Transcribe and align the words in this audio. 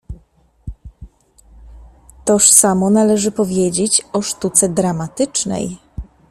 "Toż 2.25 2.49
samo 2.51 2.89
należy 2.89 3.31
powiedzieć 3.31 4.05
o 4.13 4.21
sztuce 4.21 4.69
dramatycznej." 4.69 5.77